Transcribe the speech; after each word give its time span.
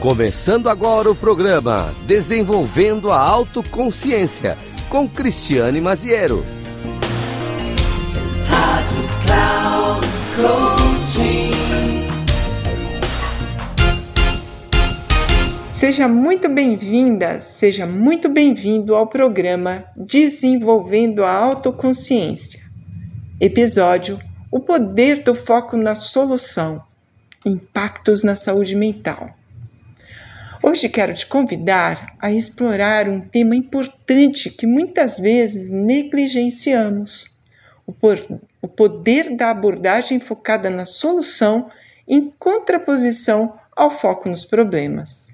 Começando 0.00 0.70
agora 0.70 1.10
o 1.10 1.14
programa 1.14 1.94
Desenvolvendo 2.06 3.12
a 3.12 3.18
Autoconsciência 3.18 4.56
com 4.88 5.06
Cristiane 5.06 5.78
Maziero. 5.78 6.42
Rádio 8.48 9.02
Cloud 9.26 10.06
Coaching. 10.36 11.50
Seja 15.70 16.08
muito 16.08 16.48
bem-vinda, 16.48 17.42
seja 17.42 17.86
muito 17.86 18.30
bem-vindo 18.30 18.94
ao 18.94 19.06
programa 19.06 19.84
Desenvolvendo 19.94 21.22
a 21.22 21.30
Autoconsciência. 21.30 22.62
Episódio 23.38 24.18
O 24.50 24.60
Poder 24.60 25.22
do 25.22 25.34
Foco 25.34 25.76
na 25.76 25.94
Solução 25.94 26.82
Impactos 27.44 28.22
na 28.22 28.34
Saúde 28.34 28.74
Mental. 28.74 29.38
Hoje 30.62 30.90
quero 30.90 31.14
te 31.14 31.24
convidar 31.24 32.14
a 32.18 32.30
explorar 32.30 33.08
um 33.08 33.18
tema 33.18 33.56
importante 33.56 34.50
que 34.50 34.66
muitas 34.66 35.18
vezes 35.18 35.70
negligenciamos: 35.70 37.34
o, 37.86 38.68
poder 38.68 39.34
da 39.34 39.50
abordagem 39.50 40.20
focada 40.20 40.68
na 40.68 40.84
solução 40.84 41.70
em 42.06 42.30
contraposição 42.38 43.58
ao 43.74 43.90
foco 43.90 44.28
nos 44.28 44.44
problemas. 44.44 45.28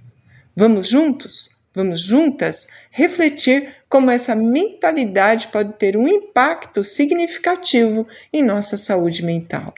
Vamos 0.54 0.88
juntos? 0.88 1.50
Vamos 1.74 2.02
juntas 2.02 2.68
refletir 2.92 3.74
como 3.88 4.12
essa 4.12 4.34
mentalidade 4.34 5.48
pode 5.48 5.72
ter 5.72 5.96
um 5.96 6.06
impacto 6.06 6.84
significativo 6.84 8.06
em 8.32 8.44
nossa 8.44 8.76
saúde 8.76 9.24
mental. 9.24 9.74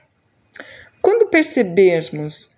Quando 1.00 1.30
percebermos 1.30 2.50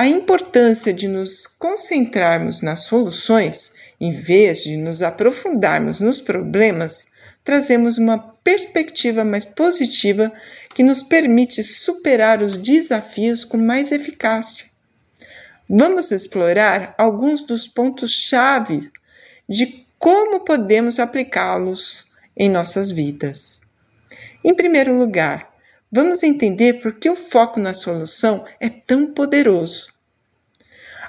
a 0.00 0.08
importância 0.08 0.94
de 0.94 1.06
nos 1.06 1.46
concentrarmos 1.46 2.62
nas 2.62 2.84
soluções, 2.84 3.74
em 4.00 4.10
vez 4.10 4.62
de 4.62 4.74
nos 4.78 5.02
aprofundarmos 5.02 6.00
nos 6.00 6.18
problemas, 6.18 7.04
trazemos 7.44 7.98
uma 7.98 8.16
perspectiva 8.42 9.24
mais 9.24 9.44
positiva 9.44 10.32
que 10.74 10.82
nos 10.82 11.02
permite 11.02 11.62
superar 11.62 12.42
os 12.42 12.56
desafios 12.56 13.44
com 13.44 13.58
mais 13.58 13.92
eficácia. 13.92 14.70
Vamos 15.68 16.10
explorar 16.12 16.94
alguns 16.96 17.42
dos 17.42 17.68
pontos-chave 17.68 18.90
de 19.46 19.84
como 19.98 20.40
podemos 20.40 20.98
aplicá-los 20.98 22.10
em 22.34 22.48
nossas 22.48 22.90
vidas. 22.90 23.60
Em 24.42 24.54
primeiro 24.54 24.96
lugar, 24.96 25.52
vamos 25.90 26.22
entender 26.22 26.80
por 26.80 26.94
que 26.94 27.10
o 27.10 27.16
foco 27.16 27.58
na 27.58 27.74
solução 27.74 28.44
é 28.60 28.68
tão 28.68 29.12
poderoso. 29.12 29.92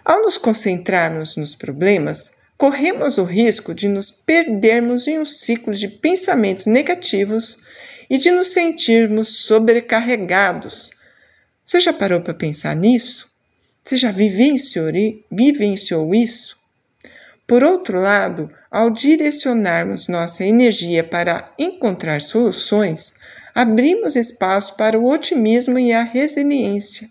Ao 0.04 0.22
nos 0.22 0.38
concentrarmos 0.38 1.36
nos 1.36 1.54
problemas, 1.54 2.32
corremos 2.58 3.18
o 3.18 3.24
risco 3.24 3.74
de 3.74 3.88
nos 3.88 4.12
perdermos 4.12 5.08
em 5.08 5.20
um 5.20 5.26
ciclo 5.26 5.74
de 5.74 5.88
pensamentos 5.88 6.66
negativos 6.66 7.60
e 8.10 8.18
de 8.18 8.32
nos 8.32 8.50
sentirmos 8.50 9.38
sobrecarregados. 9.38 10.92
Você 11.64 11.80
já 11.80 11.94
parou 11.94 12.22
para 12.22 12.34
pensar 12.34 12.76
nisso? 12.76 13.30
Você 13.84 13.98
já 13.98 14.12
vivenciou, 14.12 16.14
isso? 16.14 16.58
Por 17.48 17.64
outro 17.64 18.00
lado, 18.00 18.50
ao 18.70 18.90
direcionarmos 18.90 20.08
nossa 20.08 20.46
energia 20.46 21.04
para 21.04 21.52
encontrar 21.58 22.22
soluções, 22.22 23.16
abrimos 23.54 24.16
espaço 24.16 24.76
para 24.76 25.00
o 25.00 25.10
otimismo 25.10 25.78
e 25.78 25.92
a 25.92 26.04
resiliência. 26.04 27.10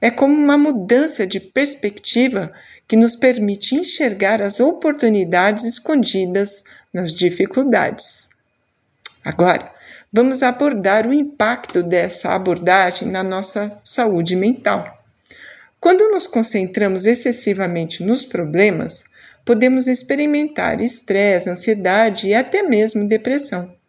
É 0.00 0.10
como 0.10 0.34
uma 0.34 0.56
mudança 0.56 1.26
de 1.26 1.38
perspectiva 1.38 2.52
que 2.88 2.96
nos 2.96 3.14
permite 3.14 3.76
enxergar 3.76 4.42
as 4.42 4.58
oportunidades 4.58 5.64
escondidas 5.64 6.64
nas 6.92 7.12
dificuldades. 7.12 8.28
Agora, 9.24 9.72
vamos 10.12 10.42
abordar 10.42 11.06
o 11.06 11.14
impacto 11.14 11.82
dessa 11.82 12.34
abordagem 12.34 13.08
na 13.08 13.22
nossa 13.22 13.78
saúde 13.84 14.34
mental. 14.34 14.98
Quando 15.78 16.10
nos 16.10 16.26
concentramos 16.26 17.06
excessivamente 17.06 18.02
nos 18.02 18.24
problemas, 18.24 19.04
podemos 19.44 19.86
experimentar 19.86 20.80
estresse, 20.80 21.48
ansiedade 21.48 22.28
e 22.28 22.34
até 22.34 22.62
mesmo 22.62 23.08
depressão. 23.08 23.79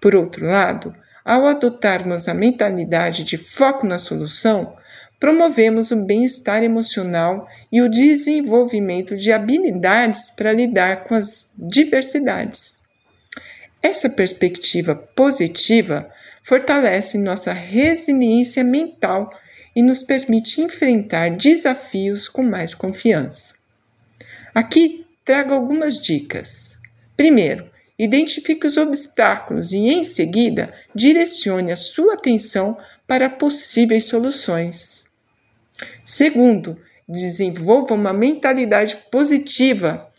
Por 0.00 0.14
outro 0.14 0.46
lado, 0.46 0.94
ao 1.24 1.46
adotarmos 1.46 2.26
a 2.26 2.34
mentalidade 2.34 3.22
de 3.24 3.36
foco 3.36 3.86
na 3.86 3.98
solução, 3.98 4.76
promovemos 5.18 5.90
o 5.90 5.96
bem-estar 5.96 6.62
emocional 6.62 7.46
e 7.70 7.82
o 7.82 7.90
desenvolvimento 7.90 9.14
de 9.14 9.30
habilidades 9.30 10.30
para 10.30 10.52
lidar 10.52 11.04
com 11.04 11.14
as 11.14 11.52
diversidades. 11.58 12.80
Essa 13.82 14.08
perspectiva 14.08 14.94
positiva 14.94 16.10
fortalece 16.42 17.18
nossa 17.18 17.52
resiliência 17.52 18.64
mental 18.64 19.30
e 19.76 19.82
nos 19.82 20.02
permite 20.02 20.60
enfrentar 20.60 21.36
desafios 21.36 22.28
com 22.28 22.42
mais 22.42 22.74
confiança. 22.74 23.54
Aqui 24.54 25.06
trago 25.24 25.52
algumas 25.54 25.98
dicas. 25.98 26.76
Primeiro, 27.16 27.70
identifique 28.02 28.66
os 28.66 28.78
obstáculos 28.78 29.72
e, 29.72 29.76
em 29.76 30.04
seguida, 30.04 30.72
direcione 30.94 31.70
a 31.70 31.76
sua 31.76 32.14
atenção 32.14 32.78
para 33.06 33.28
possíveis 33.28 34.06
soluções. 34.06 35.04
Segundo, 36.02 36.80
desenvolva 37.06 37.92
uma 37.92 38.14
mentalidade 38.14 38.96
positiva. 39.10 40.10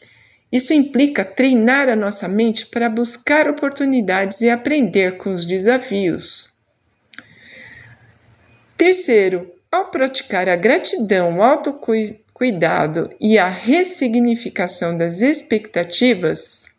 Isso 0.52 0.74
implica 0.74 1.26
treinar 1.26 1.90
a 1.90 1.96
nossa 1.96 2.28
mente 2.28 2.68
para 2.68 2.88
buscar 2.88 3.50
oportunidades 3.50 4.42
e 4.42 4.50
aprender 4.50 5.18
com 5.18 5.34
os 5.34 5.48
desafios. 5.48 6.52
Terceiro, 8.78 9.52
ao 9.72 9.90
praticar 9.90 10.48
a 10.48 10.56
gratidão, 10.56 11.40
o 11.40 11.44
autocuidado 11.44 13.10
e 13.20 13.40
a 13.40 13.48
ressignificação 13.48 14.96
das 14.96 15.20
expectativas 15.20 16.71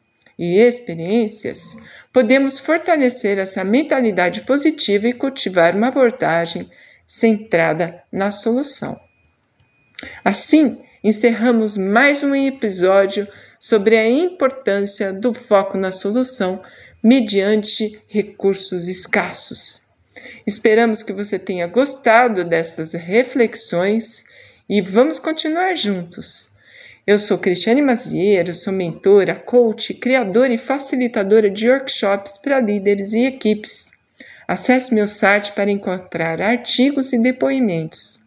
e 0.42 0.58
experiências, 0.58 1.76
podemos 2.12 2.58
fortalecer 2.58 3.38
essa 3.38 3.62
mentalidade 3.62 4.40
positiva 4.40 5.06
e 5.06 5.12
cultivar 5.12 5.76
uma 5.76 5.86
abordagem 5.86 6.68
centrada 7.06 8.02
na 8.10 8.32
solução. 8.32 8.98
Assim, 10.24 10.82
encerramos 11.04 11.76
mais 11.76 12.24
um 12.24 12.34
episódio 12.34 13.28
sobre 13.60 13.96
a 13.96 14.10
importância 14.10 15.12
do 15.12 15.32
foco 15.32 15.78
na 15.78 15.92
solução 15.92 16.60
mediante 17.00 18.02
recursos 18.08 18.88
escassos. 18.88 19.80
Esperamos 20.44 21.04
que 21.04 21.12
você 21.12 21.38
tenha 21.38 21.68
gostado 21.68 22.44
destas 22.44 22.94
reflexões 22.94 24.24
e 24.68 24.82
vamos 24.82 25.20
continuar 25.20 25.76
juntos. 25.76 26.51
Eu 27.04 27.18
sou 27.18 27.36
Cristiane 27.36 27.82
Maziero, 27.82 28.54
sou 28.54 28.72
mentora, 28.72 29.34
coach, 29.34 29.92
criadora 29.94 30.54
e 30.54 30.58
facilitadora 30.58 31.50
de 31.50 31.68
workshops 31.68 32.38
para 32.38 32.60
líderes 32.60 33.12
e 33.12 33.26
equipes. 33.26 33.90
Acesse 34.46 34.94
meu 34.94 35.08
site 35.08 35.50
para 35.52 35.68
encontrar 35.70 36.40
artigos 36.40 37.12
e 37.12 37.18
depoimentos 37.18 38.22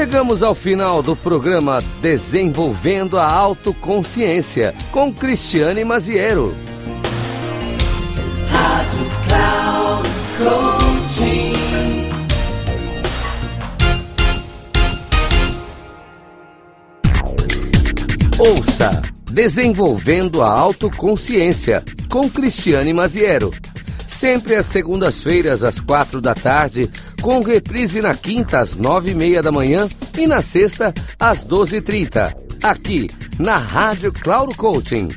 Chegamos 0.00 0.42
ao 0.42 0.54
final 0.54 1.02
do 1.02 1.14
programa 1.14 1.84
Desenvolvendo 2.00 3.18
a 3.18 3.30
Autoconsciência 3.30 4.74
com 4.90 5.12
Cristiane 5.12 5.84
Maziero. 5.84 6.54
Rádio 8.48 9.06
Cloud. 9.28 10.08
Ouça 18.38 19.02
Desenvolvendo 19.30 20.42
a 20.42 20.50
Autoconsciência 20.50 21.84
com 22.08 22.26
Cristiane 22.30 22.94
Maziero 22.94 23.52
sempre 24.10 24.56
às 24.56 24.66
segundas-feiras, 24.66 25.62
às 25.62 25.78
quatro 25.78 26.20
da 26.20 26.34
tarde, 26.34 26.90
com 27.20 27.40
reprise 27.40 28.00
na 28.00 28.14
quinta, 28.14 28.58
às 28.58 28.76
nove 28.76 29.10
e 29.12 29.14
meia 29.14 29.42
da 29.42 29.52
manhã 29.52 29.88
e 30.16 30.26
na 30.26 30.40
sexta, 30.42 30.92
às 31.18 31.44
doze 31.44 31.76
e 31.76 31.80
trinta, 31.80 32.34
aqui 32.62 33.08
na 33.38 33.56
Rádio 33.56 34.12
Cloud 34.12 34.56
Coaching. 34.56 35.08